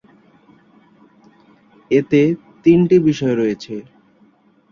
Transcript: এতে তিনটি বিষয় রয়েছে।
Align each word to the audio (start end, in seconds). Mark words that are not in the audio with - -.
এতে 1.91 2.21
তিনটি 2.65 2.95
বিষয় 2.99 3.35
রয়েছে। 3.35 3.75